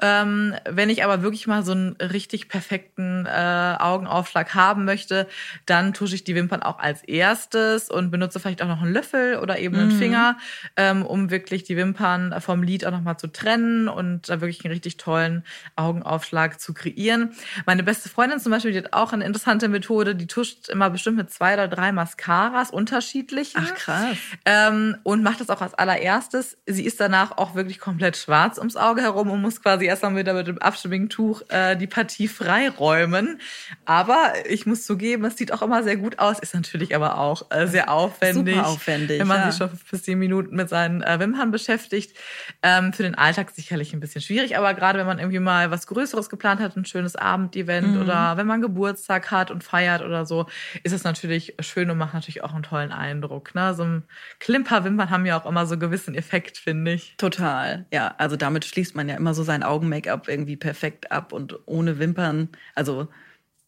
Ähm, 0.00 0.54
wenn 0.64 0.88
ich 0.88 1.04
aber 1.04 1.22
wirklich 1.22 1.46
mal 1.46 1.64
so 1.64 1.72
einen 1.72 1.92
richtig 1.96 2.48
perfekten 2.48 3.26
äh, 3.26 3.76
Augenaufschlag 3.78 4.54
haben 4.54 4.84
möchte, 4.84 5.28
dann 5.66 5.92
tusche 5.92 6.14
ich 6.14 6.24
die 6.24 6.34
Wimpern 6.34 6.62
auch 6.62 6.78
als 6.78 7.02
erstes 7.02 7.90
und 7.90 8.10
benutze 8.10 8.40
vielleicht 8.40 8.62
auch 8.62 8.68
noch 8.68 8.80
einen 8.80 8.92
Löffel 8.92 9.38
oder 9.38 9.58
eben 9.58 9.76
einen 9.76 9.94
mhm. 9.94 9.98
Finger, 9.98 10.38
ähm, 10.76 11.04
um 11.04 11.30
wirklich 11.30 11.64
die 11.64 11.76
Wimpern 11.76 12.40
vom 12.40 12.62
Lid 12.62 12.86
auch 12.86 12.92
nochmal 12.92 13.18
zu 13.18 13.26
trennen 13.26 13.88
und 13.88 14.28
da 14.28 14.40
wirklich 14.40 14.64
einen 14.64 14.72
richtig 14.72 14.98
tollen 14.98 15.44
Augenaufschlag 15.74 16.60
zu 16.60 16.74
kreieren. 16.74 17.32
Meine 17.66 17.82
beste 17.82 18.08
Freundin 18.08 18.38
zum 18.38 18.52
Beispiel, 18.52 18.70
die 18.70 18.78
hat 18.78 18.92
auch 18.92 19.12
eine 19.12 19.24
interessante 19.24 19.68
Methode, 19.68 20.14
die 20.14 20.28
tuscht 20.28 20.68
immer 20.68 20.90
bestimmt 20.90 21.16
mit 21.16 21.30
zwei 21.30 21.54
oder 21.54 21.66
drei 21.66 21.90
Mascaras 21.90 22.70
unterschiedlich. 22.70 23.54
Ach 23.72 23.74
krass. 23.74 24.16
Ähm, 24.44 24.96
und 25.02 25.22
macht 25.22 25.40
das 25.40 25.50
auch 25.50 25.60
als 25.60 25.74
allererstes. 25.74 26.56
Sie 26.66 26.84
ist 26.84 27.00
danach 27.00 27.38
auch 27.38 27.54
wirklich 27.54 27.78
komplett 27.78 28.16
schwarz 28.16 28.58
ums 28.58 28.76
Auge 28.76 29.02
herum 29.02 29.30
und 29.30 29.40
muss 29.40 29.62
quasi 29.62 29.86
erstmal 29.86 30.16
wieder 30.16 30.34
mit 30.34 30.46
dem 30.46 30.58
abstimmigen 30.58 31.08
Tuch 31.08 31.42
äh, 31.48 31.76
die 31.76 31.86
Partie 31.86 32.28
freiräumen. 32.28 33.40
Aber 33.84 34.32
ich 34.48 34.66
muss 34.66 34.84
zugeben, 34.84 35.24
es 35.24 35.36
sieht 35.36 35.52
auch 35.52 35.62
immer 35.62 35.82
sehr 35.82 35.96
gut 35.96 36.18
aus, 36.18 36.38
ist 36.38 36.54
natürlich 36.54 36.94
aber 36.94 37.18
auch 37.18 37.50
äh, 37.50 37.66
sehr 37.66 37.90
aufwendig. 37.90 38.56
Super 38.56 38.68
aufwendig. 38.68 39.20
Wenn 39.20 39.26
man 39.26 39.40
ja. 39.40 39.50
sich 39.50 39.58
schon 39.58 39.70
bis 39.90 40.02
zehn 40.02 40.18
Minuten 40.18 40.56
mit 40.56 40.68
seinen 40.68 41.02
äh, 41.02 41.18
Wimpern 41.18 41.50
beschäftigt. 41.50 42.16
Ähm, 42.62 42.92
für 42.92 43.02
den 43.02 43.14
Alltag 43.14 43.50
sicherlich 43.50 43.92
ein 43.92 44.00
bisschen 44.00 44.20
schwierig, 44.20 44.56
aber 44.56 44.74
gerade 44.74 44.98
wenn 44.98 45.06
man 45.06 45.18
irgendwie 45.18 45.38
mal 45.38 45.70
was 45.70 45.86
Größeres 45.86 46.28
geplant 46.28 46.60
hat, 46.60 46.76
ein 46.76 46.84
schönes 46.84 47.16
Abendevent 47.16 47.94
mhm. 47.94 48.02
oder 48.02 48.36
wenn 48.36 48.46
man 48.46 48.60
Geburtstag 48.60 49.30
hat 49.30 49.50
und 49.50 49.62
feiert 49.64 50.02
oder 50.02 50.26
so, 50.26 50.46
ist 50.82 50.92
es 50.92 51.04
natürlich 51.04 51.54
schön 51.60 51.90
und 51.90 51.98
macht 51.98 52.14
natürlich 52.14 52.42
auch 52.42 52.52
einen 52.54 52.62
tollen 52.62 52.92
Eindruck. 52.92 53.53
Ne? 53.54 53.74
So 53.74 53.84
ein 53.84 54.02
Klimperwimpern 54.40 55.10
haben 55.10 55.26
ja 55.26 55.40
auch 55.40 55.46
immer 55.46 55.66
so 55.66 55.74
einen 55.74 55.80
gewissen 55.80 56.14
Effekt, 56.14 56.58
finde 56.58 56.94
ich. 56.94 57.14
Total, 57.16 57.86
ja. 57.92 58.14
Also 58.18 58.36
damit 58.36 58.64
schließt 58.64 58.94
man 58.94 59.08
ja 59.08 59.16
immer 59.16 59.34
so 59.34 59.42
sein 59.42 59.62
Augen-Make-up 59.62 60.28
irgendwie 60.28 60.56
perfekt 60.56 61.12
ab 61.12 61.32
und 61.32 61.58
ohne 61.66 61.98
Wimpern, 61.98 62.48
also 62.74 63.08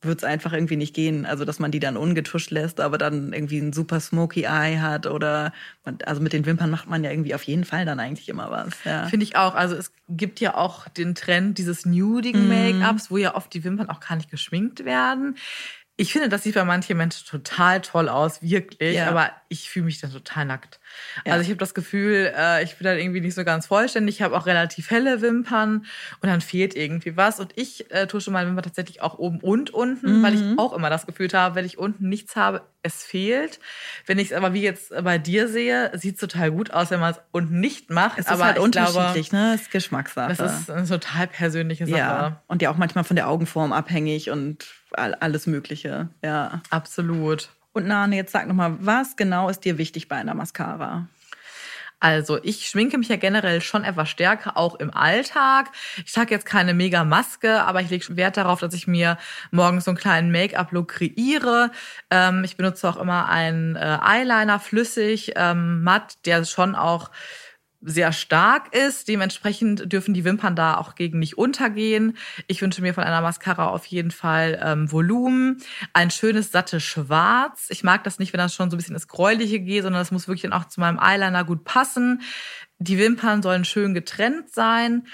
wird 0.02 0.18
es 0.18 0.24
einfach 0.24 0.52
irgendwie 0.52 0.76
nicht 0.76 0.94
gehen. 0.94 1.26
Also, 1.26 1.44
dass 1.44 1.58
man 1.58 1.70
die 1.70 1.80
dann 1.80 1.96
ungetuscht 1.96 2.50
lässt, 2.50 2.80
aber 2.80 2.98
dann 2.98 3.32
irgendwie 3.32 3.58
ein 3.58 3.72
super 3.72 4.00
smoky 4.00 4.42
Eye 4.42 4.78
hat 4.80 5.06
oder, 5.06 5.52
also 6.04 6.20
mit 6.20 6.32
den 6.32 6.46
Wimpern 6.46 6.70
macht 6.70 6.88
man 6.88 7.04
ja 7.04 7.10
irgendwie 7.10 7.34
auf 7.34 7.42
jeden 7.42 7.64
Fall 7.64 7.84
dann 7.84 8.00
eigentlich 8.00 8.28
immer 8.28 8.50
was. 8.50 8.72
Ja. 8.84 9.06
Finde 9.06 9.24
ich 9.24 9.36
auch. 9.36 9.54
Also, 9.54 9.74
es 9.74 9.92
gibt 10.08 10.40
ja 10.40 10.54
auch 10.54 10.88
den 10.88 11.14
Trend 11.14 11.58
dieses 11.58 11.86
nudigen 11.86 12.44
mhm. 12.44 12.78
Make-ups, 12.80 13.10
wo 13.10 13.16
ja 13.16 13.34
oft 13.34 13.52
die 13.52 13.64
Wimpern 13.64 13.88
auch 13.88 14.00
gar 14.00 14.16
nicht 14.16 14.30
geschminkt 14.30 14.84
werden 14.84 15.36
ich 15.98 16.12
finde, 16.12 16.28
das 16.28 16.42
sieht 16.42 16.54
bei 16.54 16.64
manchen 16.64 16.96
Menschen 16.98 17.26
total 17.26 17.80
toll 17.80 18.10
aus, 18.10 18.42
wirklich, 18.42 18.96
ja. 18.96 19.08
aber 19.08 19.30
ich 19.48 19.70
fühle 19.70 19.86
mich 19.86 19.98
dann 19.98 20.12
total 20.12 20.44
nackt. 20.44 20.78
Ja. 21.24 21.32
Also 21.32 21.42
ich 21.42 21.48
habe 21.48 21.58
das 21.58 21.72
Gefühl, 21.72 22.32
äh, 22.36 22.62
ich 22.62 22.76
bin 22.76 22.84
dann 22.84 22.98
irgendwie 22.98 23.22
nicht 23.22 23.34
so 23.34 23.44
ganz 23.44 23.66
vollständig. 23.66 24.16
Ich 24.16 24.22
habe 24.22 24.36
auch 24.36 24.44
relativ 24.44 24.90
helle 24.90 25.22
Wimpern 25.22 25.86
und 26.20 26.28
dann 26.28 26.42
fehlt 26.42 26.76
irgendwie 26.76 27.16
was. 27.16 27.40
Und 27.40 27.52
ich 27.56 27.90
äh, 27.90 28.06
tusche 28.06 28.30
meine 28.30 28.48
Wimpern 28.48 28.64
tatsächlich 28.64 29.00
auch 29.00 29.18
oben 29.18 29.40
und 29.40 29.70
unten, 29.70 30.18
mhm. 30.18 30.22
weil 30.22 30.34
ich 30.34 30.42
mhm. 30.42 30.58
auch 30.58 30.74
immer 30.74 30.90
das 30.90 31.06
Gefühl 31.06 31.30
habe, 31.32 31.54
wenn 31.54 31.64
ich 31.64 31.78
unten 31.78 32.10
nichts 32.10 32.36
habe, 32.36 32.62
es 32.86 33.04
fehlt. 33.04 33.60
Wenn 34.06 34.18
ich 34.18 34.30
es 34.30 34.36
aber 34.36 34.52
wie 34.52 34.62
jetzt 34.62 34.92
bei 35.02 35.18
dir 35.18 35.48
sehe, 35.48 35.90
sieht 35.94 36.14
es 36.14 36.20
total 36.20 36.50
gut 36.50 36.70
aus, 36.70 36.90
wenn 36.90 37.00
man 37.00 37.12
es 37.12 37.20
unten 37.32 37.60
nicht 37.60 37.90
macht. 37.90 38.18
Es 38.18 38.26
aber 38.26 38.36
ist 38.36 38.44
halt 38.44 38.58
unterschiedlich, 38.58 39.30
glaube, 39.30 39.44
ne? 39.44 39.52
Das 39.52 39.62
ist 39.62 39.70
Geschmackssache. 39.70 40.34
Das 40.34 40.60
ist 40.60 40.70
eine 40.70 40.86
total 40.86 41.26
persönliche 41.26 41.86
Sache. 41.86 41.98
Ja. 41.98 42.42
Und 42.46 42.62
ja 42.62 42.70
auch 42.70 42.76
manchmal 42.76 43.04
von 43.04 43.16
der 43.16 43.28
Augenform 43.28 43.72
abhängig 43.72 44.30
und 44.30 44.66
alles 44.92 45.46
Mögliche. 45.46 46.08
Ja. 46.22 46.62
Absolut. 46.70 47.50
Und 47.72 47.86
Nane, 47.86 48.16
jetzt 48.16 48.32
sag 48.32 48.48
nochmal, 48.48 48.76
was 48.80 49.16
genau 49.16 49.50
ist 49.50 49.66
dir 49.66 49.76
wichtig 49.76 50.08
bei 50.08 50.16
einer 50.16 50.34
Mascara? 50.34 51.08
Also 51.98 52.38
ich 52.42 52.68
schminke 52.68 52.98
mich 52.98 53.08
ja 53.08 53.16
generell 53.16 53.62
schon 53.62 53.82
etwas 53.82 54.10
stärker, 54.10 54.56
auch 54.56 54.74
im 54.74 54.92
Alltag. 54.92 55.70
Ich 56.04 56.12
trage 56.12 56.34
jetzt 56.34 56.44
keine 56.44 56.74
mega 56.74 57.04
Maske, 57.04 57.62
aber 57.62 57.80
ich 57.80 57.88
lege 57.88 58.16
Wert 58.16 58.36
darauf, 58.36 58.60
dass 58.60 58.74
ich 58.74 58.86
mir 58.86 59.16
morgens 59.50 59.84
so 59.86 59.92
einen 59.92 59.98
kleinen 59.98 60.30
Make-up-Look 60.30 60.88
kreiere. 60.88 61.70
Ähm, 62.10 62.44
ich 62.44 62.56
benutze 62.56 62.88
auch 62.88 62.98
immer 62.98 63.28
einen 63.28 63.76
äh, 63.76 63.98
Eyeliner 64.02 64.60
flüssig, 64.60 65.32
ähm, 65.36 65.82
matt, 65.82 66.18
der 66.26 66.44
schon 66.44 66.74
auch 66.74 67.10
sehr 67.80 68.12
stark 68.12 68.74
ist. 68.74 69.08
Dementsprechend 69.08 69.92
dürfen 69.92 70.14
die 70.14 70.24
Wimpern 70.24 70.56
da 70.56 70.76
auch 70.76 70.94
gegen 70.94 71.18
nicht 71.18 71.38
untergehen. 71.38 72.16
Ich 72.46 72.62
wünsche 72.62 72.82
mir 72.82 72.94
von 72.94 73.04
einer 73.04 73.20
Mascara 73.20 73.68
auf 73.68 73.86
jeden 73.86 74.10
Fall 74.10 74.60
ähm, 74.62 74.90
Volumen, 74.90 75.62
ein 75.92 76.10
schönes 76.10 76.52
sattes 76.52 76.82
Schwarz. 76.82 77.66
Ich 77.70 77.84
mag 77.84 78.04
das 78.04 78.18
nicht, 78.18 78.32
wenn 78.32 78.38
das 78.38 78.54
schon 78.54 78.70
so 78.70 78.76
ein 78.76 78.78
bisschen 78.78 78.94
ins 78.94 79.08
Gräuliche 79.08 79.60
geht, 79.60 79.82
sondern 79.82 80.00
das 80.00 80.10
muss 80.10 80.28
wirklich 80.28 80.42
dann 80.42 80.52
auch 80.52 80.66
zu 80.66 80.80
meinem 80.80 80.98
Eyeliner 80.98 81.44
gut 81.44 81.64
passen. 81.64 82.22
Die 82.78 82.98
Wimpern 82.98 83.42
sollen 83.42 83.64
schön 83.64 83.94
getrennt 83.94 84.52
sein. 84.52 85.06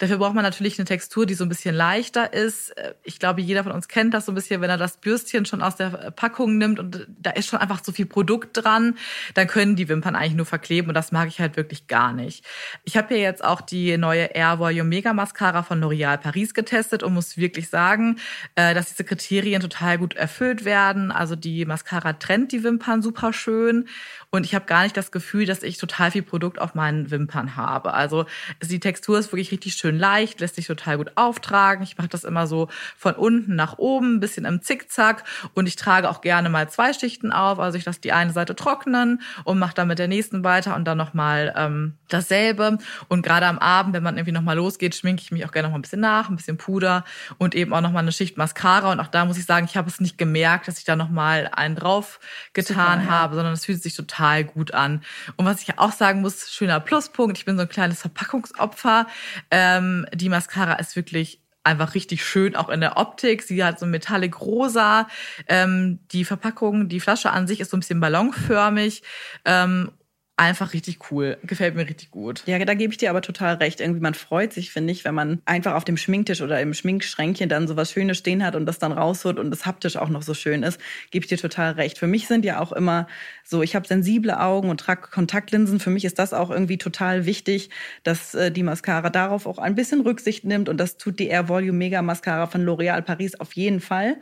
Dafür 0.00 0.16
braucht 0.16 0.34
man 0.34 0.42
natürlich 0.42 0.78
eine 0.78 0.86
Textur, 0.86 1.26
die 1.26 1.34
so 1.34 1.44
ein 1.44 1.50
bisschen 1.50 1.74
leichter 1.74 2.32
ist. 2.32 2.74
Ich 3.04 3.18
glaube, 3.18 3.42
jeder 3.42 3.64
von 3.64 3.72
uns 3.72 3.86
kennt 3.86 4.14
das 4.14 4.24
so 4.24 4.32
ein 4.32 4.34
bisschen, 4.34 4.62
wenn 4.62 4.70
er 4.70 4.78
das 4.78 4.96
Bürstchen 4.96 5.44
schon 5.44 5.60
aus 5.60 5.76
der 5.76 6.10
Packung 6.16 6.56
nimmt 6.56 6.78
und 6.78 7.06
da 7.06 7.32
ist 7.32 7.48
schon 7.48 7.58
einfach 7.58 7.82
zu 7.82 7.92
viel 7.92 8.06
Produkt 8.06 8.56
dran, 8.56 8.96
dann 9.34 9.46
können 9.46 9.76
die 9.76 9.90
Wimpern 9.90 10.16
eigentlich 10.16 10.36
nur 10.36 10.46
verkleben 10.46 10.88
und 10.88 10.94
das 10.94 11.12
mag 11.12 11.28
ich 11.28 11.38
halt 11.38 11.58
wirklich 11.58 11.86
gar 11.86 12.14
nicht. 12.14 12.46
Ich 12.84 12.96
habe 12.96 13.14
ja 13.14 13.20
jetzt 13.20 13.44
auch 13.44 13.60
die 13.60 13.98
neue 13.98 14.24
Air 14.24 14.58
Volume 14.58 14.88
Mega 14.88 15.12
Mascara 15.12 15.62
von 15.62 15.84
L'Oréal 15.84 16.16
Paris 16.16 16.54
getestet 16.54 17.02
und 17.02 17.12
muss 17.12 17.36
wirklich 17.36 17.68
sagen, 17.68 18.18
äh, 18.54 18.72
dass 18.72 18.88
diese 18.88 19.04
Kriterien 19.04 19.60
total 19.60 19.98
gut 19.98 20.14
erfüllt 20.14 20.64
werden. 20.64 21.10
Also 21.10 21.36
die 21.36 21.66
Mascara 21.66 22.14
trennt 22.14 22.52
die 22.52 22.64
Wimpern 22.64 23.02
super 23.02 23.34
schön 23.34 23.86
und 24.30 24.46
ich 24.46 24.54
habe 24.54 24.64
gar 24.64 24.84
nicht 24.84 24.96
das 24.96 25.10
Gefühl, 25.10 25.44
dass 25.44 25.62
ich 25.62 25.76
total 25.76 26.10
viel 26.10 26.22
Produkt 26.22 26.58
auf 26.58 26.74
meinen 26.74 27.10
Wimpern 27.10 27.56
habe. 27.56 27.92
Also 27.92 28.24
die 28.62 28.80
Textur 28.80 29.18
ist 29.18 29.30
wirklich 29.30 29.52
richtig 29.52 29.74
schön 29.74 29.89
leicht, 29.98 30.40
lässt 30.40 30.56
sich 30.56 30.66
total 30.66 30.98
gut 30.98 31.12
auftragen. 31.16 31.82
Ich 31.82 31.98
mache 31.98 32.08
das 32.08 32.24
immer 32.24 32.46
so 32.46 32.68
von 32.96 33.14
unten 33.14 33.56
nach 33.56 33.78
oben, 33.78 34.16
ein 34.16 34.20
bisschen 34.20 34.44
im 34.44 34.62
Zickzack. 34.62 35.24
Und 35.54 35.66
ich 35.66 35.76
trage 35.76 36.08
auch 36.08 36.20
gerne 36.20 36.48
mal 36.48 36.68
zwei 36.68 36.92
Schichten 36.92 37.32
auf. 37.32 37.58
Also 37.58 37.78
ich 37.78 37.84
lasse 37.84 38.00
die 38.00 38.12
eine 38.12 38.32
Seite 38.32 38.54
trocknen 38.54 39.22
und 39.44 39.58
mache 39.58 39.74
dann 39.74 39.88
mit 39.88 39.98
der 39.98 40.08
nächsten 40.08 40.44
weiter 40.44 40.76
und 40.76 40.84
dann 40.84 40.98
nochmal 40.98 41.54
ähm, 41.56 41.98
dasselbe. 42.08 42.78
Und 43.08 43.22
gerade 43.22 43.46
am 43.46 43.58
Abend, 43.58 43.94
wenn 43.94 44.02
man 44.02 44.16
irgendwie 44.16 44.32
nochmal 44.32 44.56
losgeht, 44.56 44.94
schminke 44.94 45.22
ich 45.22 45.32
mich 45.32 45.44
auch 45.46 45.52
gerne 45.52 45.68
noch 45.68 45.72
mal 45.72 45.78
ein 45.78 45.82
bisschen 45.82 46.00
nach, 46.00 46.28
ein 46.28 46.36
bisschen 46.36 46.56
Puder 46.56 47.04
und 47.38 47.54
eben 47.54 47.72
auch 47.72 47.80
nochmal 47.80 48.02
eine 48.02 48.12
Schicht 48.12 48.36
Mascara. 48.36 48.92
Und 48.92 49.00
auch 49.00 49.08
da 49.08 49.24
muss 49.24 49.38
ich 49.38 49.46
sagen, 49.46 49.66
ich 49.68 49.76
habe 49.76 49.88
es 49.88 50.00
nicht 50.00 50.18
gemerkt, 50.18 50.68
dass 50.68 50.78
ich 50.78 50.84
da 50.84 50.96
nochmal 50.96 51.48
einen 51.52 51.76
drauf 51.76 52.20
getan 52.52 53.00
Super, 53.00 53.12
ja. 53.12 53.18
habe, 53.18 53.34
sondern 53.34 53.54
es 53.54 53.64
fühlt 53.64 53.82
sich 53.82 53.94
total 53.94 54.20
total 54.20 54.44
gut 54.44 54.74
an. 54.74 55.02
Und 55.36 55.46
was 55.46 55.62
ich 55.62 55.78
auch 55.78 55.92
sagen 55.92 56.20
muss, 56.20 56.50
schöner 56.50 56.80
Pluspunkt, 56.80 57.38
ich 57.38 57.44
bin 57.44 57.56
so 57.56 57.62
ein 57.62 57.68
kleines 57.68 58.00
Verpackungsopfer. 58.00 59.06
Ähm, 59.50 59.79
die 60.14 60.28
Mascara 60.28 60.74
ist 60.74 60.96
wirklich 60.96 61.40
einfach 61.62 61.94
richtig 61.94 62.24
schön, 62.24 62.56
auch 62.56 62.68
in 62.68 62.80
der 62.80 62.96
Optik. 62.96 63.42
Sie 63.42 63.62
hat 63.62 63.78
so 63.78 63.86
Metallic 63.86 64.40
Rosa. 64.40 65.08
Ähm, 65.46 66.00
die 66.10 66.24
Verpackung, 66.24 66.88
die 66.88 67.00
Flasche 67.00 67.30
an 67.30 67.46
sich 67.46 67.60
ist 67.60 67.70
so 67.70 67.76
ein 67.76 67.80
bisschen 67.80 68.00
ballonförmig. 68.00 69.02
Ähm, 69.44 69.92
einfach 70.40 70.72
richtig 70.72 71.10
cool. 71.10 71.36
Gefällt 71.42 71.74
mir 71.74 71.86
richtig 71.86 72.10
gut. 72.10 72.42
Ja, 72.46 72.58
da 72.64 72.72
gebe 72.72 72.92
ich 72.92 72.96
dir 72.96 73.10
aber 73.10 73.20
total 73.20 73.56
recht. 73.56 73.78
Irgendwie, 73.78 74.00
man 74.00 74.14
freut 74.14 74.54
sich, 74.54 74.72
finde 74.72 74.90
ich, 74.90 75.04
wenn 75.04 75.14
man 75.14 75.42
einfach 75.44 75.74
auf 75.74 75.84
dem 75.84 75.98
Schminktisch 75.98 76.40
oder 76.40 76.58
im 76.62 76.72
Schminkschränkchen 76.72 77.50
dann 77.50 77.68
so 77.68 77.76
was 77.76 77.92
Schönes 77.92 78.16
stehen 78.16 78.42
hat 78.42 78.56
und 78.56 78.64
das 78.64 78.78
dann 78.78 78.90
rausholt 78.90 79.38
und 79.38 79.50
das 79.50 79.66
haptisch 79.66 79.98
auch 79.98 80.08
noch 80.08 80.22
so 80.22 80.32
schön 80.32 80.62
ist, 80.62 80.80
gebe 81.10 81.24
ich 81.24 81.28
dir 81.28 81.36
total 81.36 81.72
recht. 81.72 81.98
Für 81.98 82.06
mich 82.06 82.26
sind 82.26 82.46
ja 82.46 82.58
auch 82.58 82.72
immer 82.72 83.06
so, 83.44 83.62
ich 83.62 83.76
habe 83.76 83.86
sensible 83.86 84.40
Augen 84.40 84.70
und 84.70 84.80
trage 84.80 85.10
Kontaktlinsen. 85.10 85.78
Für 85.78 85.90
mich 85.90 86.06
ist 86.06 86.18
das 86.18 86.32
auch 86.32 86.50
irgendwie 86.50 86.78
total 86.78 87.26
wichtig, 87.26 87.68
dass 88.02 88.34
äh, 88.34 88.50
die 88.50 88.62
Mascara 88.62 89.10
darauf 89.10 89.44
auch 89.46 89.58
ein 89.58 89.74
bisschen 89.74 90.00
Rücksicht 90.00 90.44
nimmt 90.44 90.70
und 90.70 90.78
das 90.78 90.96
tut 90.96 91.18
die 91.18 91.28
Air 91.28 91.50
Volume 91.50 91.76
Mega 91.76 92.00
Mascara 92.00 92.46
von 92.46 92.64
L'Oréal 92.64 93.02
Paris 93.02 93.34
auf 93.38 93.52
jeden 93.52 93.80
Fall. 93.80 94.16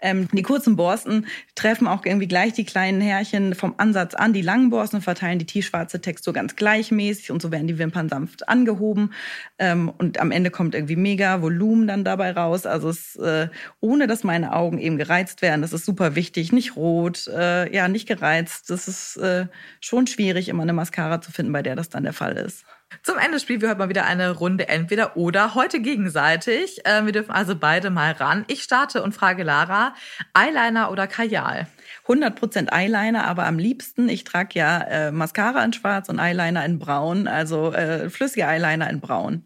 Ähm, 0.00 0.28
die 0.32 0.42
kurzen 0.42 0.76
Borsten 0.76 1.26
treffen 1.54 1.86
auch 1.86 2.04
irgendwie 2.04 2.28
gleich 2.28 2.52
die 2.52 2.64
kleinen 2.64 3.00
Härchen 3.00 3.54
vom 3.54 3.74
Ansatz 3.78 4.14
an. 4.14 4.34
Die 4.34 4.42
langen 4.42 4.68
Borsten 4.68 5.00
verteilen 5.00 5.38
die 5.38 5.46
tiefschwarze 5.46 6.00
Textur 6.00 6.34
ganz 6.34 6.54
gleichmäßig 6.54 7.30
und 7.30 7.40
so 7.40 7.50
werden 7.50 7.66
die 7.66 7.78
Wimpern 7.78 8.08
sanft 8.08 8.48
angehoben. 8.48 9.12
Ähm, 9.58 9.88
und 9.88 10.20
am 10.20 10.30
Ende 10.30 10.50
kommt 10.50 10.74
irgendwie 10.74 10.96
mega 10.96 11.40
Volumen 11.40 11.86
dann 11.86 12.04
dabei 12.04 12.32
raus. 12.32 12.66
Also 12.66 12.90
es, 12.90 13.16
äh, 13.16 13.48
ohne 13.80 14.06
dass 14.06 14.22
meine 14.22 14.52
Augen 14.52 14.78
eben 14.78 14.98
gereizt 14.98 15.40
werden. 15.40 15.62
Das 15.62 15.72
ist 15.72 15.86
super 15.86 16.14
wichtig. 16.14 16.52
Nicht 16.52 16.76
rot, 16.76 17.26
äh, 17.28 17.74
ja, 17.74 17.88
nicht 17.88 18.06
gereizt. 18.06 18.68
Das 18.68 18.88
ist 18.88 19.16
äh, 19.16 19.46
schon 19.80 20.06
schwierig, 20.06 20.48
immer 20.48 20.62
eine 20.62 20.74
Mascara 20.74 21.22
zu 21.22 21.32
finden, 21.32 21.52
bei 21.52 21.62
der 21.62 21.74
das 21.74 21.88
dann 21.88 22.04
der 22.04 22.12
Fall 22.12 22.36
ist. 22.36 22.64
Zum 23.02 23.18
Ende 23.18 23.40
spielen 23.40 23.60
wir 23.60 23.68
heute 23.68 23.78
mal 23.78 23.88
wieder 23.88 24.04
eine 24.04 24.30
Runde 24.30 24.68
entweder 24.68 25.16
oder, 25.16 25.54
heute 25.54 25.80
gegenseitig. 25.80 26.86
Äh, 26.86 27.04
wir 27.04 27.12
dürfen 27.12 27.32
also 27.32 27.56
beide 27.56 27.90
mal 27.90 28.12
ran. 28.12 28.44
Ich 28.48 28.62
starte 28.62 29.02
und 29.02 29.12
frage 29.12 29.42
Lara, 29.42 29.94
Eyeliner 30.34 30.90
oder 30.90 31.06
Kajal? 31.06 31.66
100% 32.06 32.72
Eyeliner, 32.72 33.26
aber 33.26 33.46
am 33.46 33.58
liebsten, 33.58 34.08
ich 34.08 34.24
trage 34.24 34.58
ja 34.58 34.80
äh, 34.82 35.12
Mascara 35.12 35.64
in 35.64 35.72
schwarz 35.72 36.08
und 36.08 36.20
Eyeliner 36.20 36.64
in 36.64 36.78
braun, 36.78 37.26
also 37.26 37.72
äh, 37.72 38.08
flüssige 38.08 38.46
Eyeliner 38.46 38.88
in 38.88 39.00
braun. 39.00 39.44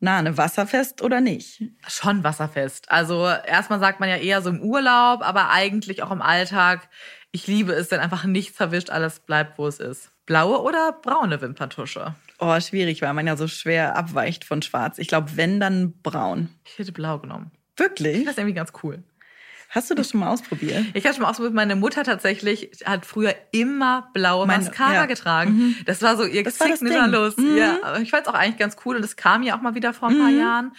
Na, 0.00 0.18
eine 0.18 0.36
wasserfest 0.36 1.00
oder 1.00 1.20
nicht? 1.20 1.62
Schon 1.86 2.24
wasserfest. 2.24 2.90
Also 2.90 3.26
erstmal 3.26 3.78
sagt 3.78 4.00
man 4.00 4.08
ja 4.08 4.16
eher 4.16 4.42
so 4.42 4.50
im 4.50 4.60
Urlaub, 4.60 5.22
aber 5.22 5.50
eigentlich 5.50 6.02
auch 6.02 6.10
im 6.10 6.20
Alltag. 6.20 6.88
Ich 7.30 7.46
liebe 7.46 7.72
es, 7.72 7.90
wenn 7.90 8.00
einfach 8.00 8.24
nichts 8.24 8.56
verwischt, 8.56 8.90
alles 8.90 9.20
bleibt, 9.20 9.58
wo 9.58 9.66
es 9.66 9.78
ist. 9.80 10.10
Blaue 10.26 10.60
oder 10.62 10.92
braune 10.92 11.40
Wimperntusche? 11.40 12.14
Oh, 12.38 12.58
schwierig, 12.60 13.02
weil 13.02 13.14
man 13.14 13.26
ja 13.26 13.36
so 13.36 13.46
schwer 13.46 13.96
abweicht 13.96 14.44
von 14.44 14.62
schwarz. 14.62 14.98
Ich 14.98 15.08
glaube, 15.08 15.36
wenn, 15.36 15.60
dann 15.60 15.92
braun. 16.02 16.48
Ich 16.64 16.78
hätte 16.78 16.92
blau 16.92 17.18
genommen. 17.18 17.52
Wirklich? 17.76 18.24
Das 18.24 18.32
ist 18.32 18.38
irgendwie 18.38 18.54
ganz 18.54 18.72
cool. 18.82 19.02
Hast 19.74 19.90
du 19.90 19.94
das 19.94 20.10
schon 20.10 20.20
mal 20.20 20.28
ausprobiert? 20.28 20.84
Ich 20.94 21.04
habe 21.04 21.14
schon 21.14 21.22
mal 21.22 21.30
ausprobiert. 21.30 21.52
Meine 21.52 21.74
Mutter 21.74 22.04
tatsächlich 22.04 22.70
hat 22.84 23.04
früher 23.04 23.34
immer 23.50 24.08
blaue 24.14 24.46
Meine, 24.46 24.62
Mascara 24.62 24.94
ja. 24.94 25.06
getragen. 25.06 25.50
Mhm. 25.50 25.76
Das 25.84 26.00
war 26.00 26.16
so 26.16 26.24
ihr 26.24 26.48
Signature-Los. 26.48 27.36
Mhm. 27.38 27.56
Ja, 27.56 27.98
ich 28.00 28.10
fand 28.10 28.26
es 28.26 28.32
auch 28.32 28.38
eigentlich 28.38 28.58
ganz 28.58 28.76
cool 28.84 28.94
und 28.94 29.02
das 29.02 29.16
kam 29.16 29.42
ja 29.42 29.56
auch 29.56 29.60
mal 29.60 29.74
wieder 29.74 29.92
vor 29.92 30.10
ein 30.10 30.18
paar 30.18 30.30
mhm. 30.30 30.38
Jahren. 30.38 30.72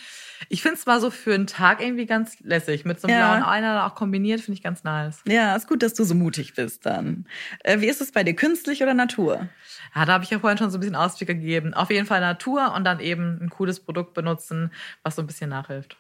Ich 0.48 0.62
finde 0.62 0.78
es 0.78 0.86
mal 0.86 1.02
so 1.02 1.12
für 1.12 1.34
einen 1.34 1.48
Tag 1.48 1.82
irgendwie 1.82 2.06
ganz 2.06 2.40
lässig. 2.40 2.86
Mit 2.86 3.02
so 3.02 3.08
einem 3.08 3.18
ja. 3.18 3.36
blauen 3.36 3.54
Eyeliner 3.54 3.86
auch 3.86 3.96
kombiniert, 3.96 4.40
finde 4.40 4.58
ich 4.58 4.64
ganz 4.64 4.86
nice. 4.86 5.22
Ja, 5.28 5.56
ist 5.56 5.68
gut, 5.68 5.84
dass 5.84 5.94
du 5.94 6.06
so 6.06 6.16
mutig 6.16 6.54
bist 6.54 6.86
dann. 6.86 7.25
Äh, 7.64 7.82
wie 7.82 7.88
ist 7.88 8.00
es 8.00 8.14
bei 8.14 8.24
dir, 8.24 8.34
künstlich 8.34 8.82
oder 8.82 8.94
Natur? 8.94 9.50
Ja, 9.94 10.06
da 10.06 10.14
habe 10.14 10.24
ich 10.24 10.30
ja 10.30 10.40
vorhin 10.40 10.58
schon 10.58 10.72
so 10.72 10.78
ein 10.78 10.82
bisschen 10.82 10.96
Ausblick 10.96 11.28
gegeben. 11.28 11.74
Auf 11.74 11.90
jeden 11.90 12.06
Fall 12.06 12.22
Natur 12.22 12.74
und 12.74 12.86
dann 12.86 13.02
eben 13.02 13.40
ein 13.42 13.50
cooles 13.50 13.82
Produkt 13.82 14.14
benutzen, 14.14 14.72
was 15.04 15.16
so 15.16 15.22
ein 15.22 15.28
bisschen 15.28 15.50
nachhilft. 15.50 15.98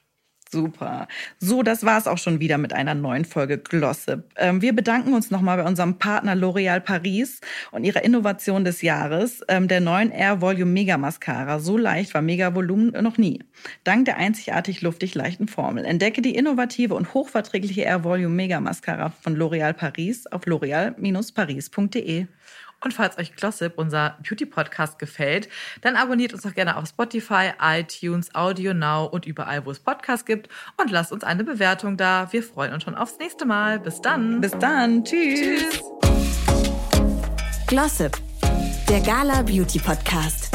Super. 0.55 1.09
So, 1.37 1.63
das 1.63 1.83
war 1.83 1.97
es 1.97 2.07
auch 2.07 2.17
schon 2.17 2.39
wieder 2.39 2.57
mit 2.57 2.71
einer 2.71 2.95
neuen 2.95 3.25
Folge 3.25 3.57
Glossip. 3.57 4.23
Ähm, 4.37 4.61
wir 4.61 4.73
bedanken 4.73 5.13
uns 5.13 5.29
nochmal 5.29 5.57
bei 5.57 5.65
unserem 5.65 5.97
Partner 5.97 6.33
L'Oréal 6.33 6.79
Paris 6.79 7.41
und 7.71 7.83
ihrer 7.83 8.05
Innovation 8.05 8.63
des 8.63 8.81
Jahres, 8.81 9.41
ähm, 9.49 9.67
der 9.67 9.81
neuen 9.81 10.11
Air 10.11 10.39
Volume 10.39 10.71
Mega 10.71 10.97
Mascara. 10.97 11.59
So 11.59 11.77
leicht 11.77 12.13
war 12.13 12.21
Mega 12.21 12.55
Volumen 12.55 12.93
noch 13.03 13.17
nie. 13.17 13.43
Dank 13.83 14.05
der 14.05 14.15
einzigartig 14.15 14.81
luftig 14.81 15.13
leichten 15.13 15.49
Formel. 15.49 15.83
Entdecke 15.83 16.21
die 16.21 16.35
innovative 16.35 16.95
und 16.95 17.13
hochverträgliche 17.13 17.81
Air 17.81 18.05
Volume 18.05 18.33
Mega 18.33 18.61
Mascara 18.61 19.09
von 19.09 19.35
L'Oréal 19.35 19.73
Paris 19.73 20.25
auf 20.27 20.43
l'oreal-paris.de. 20.45 22.27
Und 22.85 22.93
falls 22.93 23.17
euch 23.17 23.35
Glossip, 23.35 23.73
unser 23.77 24.15
Beauty-Podcast, 24.21 24.99
gefällt, 24.99 25.49
dann 25.81 25.95
abonniert 25.95 26.33
uns 26.33 26.43
doch 26.43 26.53
gerne 26.53 26.77
auf 26.77 26.87
Spotify, 26.87 27.49
iTunes, 27.59 28.33
Audio 28.35 28.75
Now 28.75 29.05
und 29.05 29.25
überall, 29.25 29.65
wo 29.65 29.71
es 29.71 29.79
Podcasts 29.79 30.23
gibt. 30.23 30.49
Und 30.77 30.91
lasst 30.91 31.11
uns 31.11 31.23
eine 31.23 31.43
Bewertung 31.43 31.97
da. 31.97 32.27
Wir 32.31 32.43
freuen 32.43 32.73
uns 32.73 32.83
schon 32.83 32.93
aufs 32.93 33.17
nächste 33.17 33.45
Mal. 33.45 33.79
Bis 33.79 34.01
dann. 34.01 34.39
Bis 34.39 34.51
dann. 34.59 35.03
Tschüss. 35.03 35.39
Tschüss. 35.39 35.81
Glossip, 37.65 38.15
der 38.87 39.01
Gala 39.01 39.41
Beauty 39.41 39.79
Podcast. 39.79 40.51